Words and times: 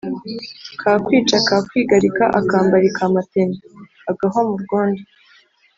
Kakwica 0.81 1.37
kakwigarika 1.47 2.23
akambari 2.39 2.89
ka 2.97 3.05
Matene.-Agahwa 3.13 4.41
mu 4.49 4.55
rwondo. 4.63 5.01